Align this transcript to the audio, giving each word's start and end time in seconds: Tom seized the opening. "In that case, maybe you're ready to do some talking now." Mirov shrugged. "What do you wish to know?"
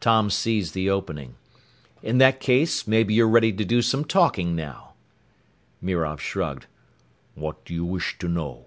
Tom 0.00 0.30
seized 0.30 0.74
the 0.74 0.90
opening. 0.90 1.36
"In 2.02 2.18
that 2.18 2.40
case, 2.40 2.88
maybe 2.88 3.14
you're 3.14 3.28
ready 3.28 3.52
to 3.52 3.64
do 3.64 3.82
some 3.82 4.04
talking 4.04 4.56
now." 4.56 4.94
Mirov 5.80 6.20
shrugged. 6.20 6.66
"What 7.36 7.64
do 7.64 7.72
you 7.72 7.84
wish 7.84 8.18
to 8.18 8.26
know?" 8.26 8.66